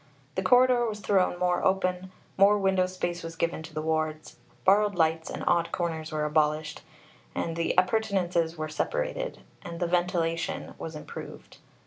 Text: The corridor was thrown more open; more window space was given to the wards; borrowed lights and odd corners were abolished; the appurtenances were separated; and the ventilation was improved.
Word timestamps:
The 0.33 0.41
corridor 0.41 0.87
was 0.87 0.99
thrown 0.99 1.37
more 1.37 1.63
open; 1.63 2.11
more 2.35 2.57
window 2.57 2.87
space 2.87 3.21
was 3.21 3.35
given 3.35 3.61
to 3.61 3.71
the 3.71 3.83
wards; 3.83 4.37
borrowed 4.65 4.95
lights 4.95 5.29
and 5.29 5.43
odd 5.45 5.71
corners 5.71 6.11
were 6.11 6.25
abolished; 6.25 6.81
the 7.35 7.75
appurtenances 7.77 8.57
were 8.57 8.67
separated; 8.67 9.41
and 9.61 9.79
the 9.79 9.85
ventilation 9.85 10.73
was 10.79 10.95
improved. 10.95 11.57